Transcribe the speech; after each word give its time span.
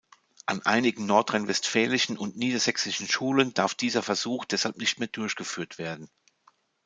An 0.47 0.65
einigen 0.65 1.05
nordrhein-westfälischen 1.05 2.17
und 2.17 2.35
niedersächsischen 2.35 3.07
Schulen 3.07 3.53
darf 3.53 3.75
dieser 3.75 4.01
Versuch 4.01 4.45
deshalb 4.45 4.77
nicht 4.79 4.97
mehr 4.97 5.09
durchgeführt 5.09 5.77
werden. 5.77 6.09